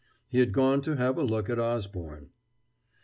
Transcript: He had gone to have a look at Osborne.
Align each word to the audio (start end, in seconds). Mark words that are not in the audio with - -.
He 0.29 0.39
had 0.39 0.51
gone 0.51 0.81
to 0.81 0.95
have 0.95 1.15
a 1.19 1.23
look 1.23 1.47
at 1.47 1.59
Osborne. 1.59 2.31